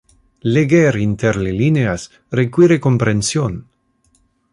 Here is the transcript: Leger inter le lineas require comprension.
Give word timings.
Leger 0.55 0.95
inter 1.01 1.37
le 1.47 1.51
lineas 1.59 2.05
require 2.39 2.79
comprension. 2.87 3.61